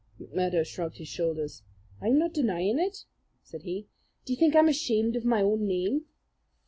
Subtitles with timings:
[0.19, 1.61] McMurdo shrugged his shoulders.
[2.01, 3.05] "I'm not denying it,"
[3.43, 3.87] said he.
[4.25, 6.05] "D'ye think I'm ashamed of my own name?"